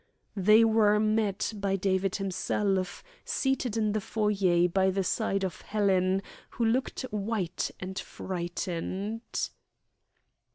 They 0.35 0.63
were 0.65 0.99
met 0.99 1.53
by 1.55 1.75
David 1.75 2.15
himself, 2.15 3.03
seated 3.23 3.77
in 3.77 3.91
the 3.91 4.01
foyer 4.01 4.67
by 4.67 4.89
the 4.89 5.03
side 5.03 5.43
of 5.45 5.61
Helen, 5.61 6.23
who 6.49 6.65
looked 6.65 7.03
white 7.11 7.69
and 7.79 7.99
frightened. 7.99 9.51